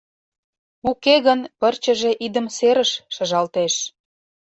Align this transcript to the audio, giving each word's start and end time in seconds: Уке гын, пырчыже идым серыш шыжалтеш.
Уке 0.89 1.15
гын, 1.25 1.39
пырчыже 1.59 2.11
идым 2.25 2.45
серыш 2.57 2.91
шыжалтеш. 3.13 3.73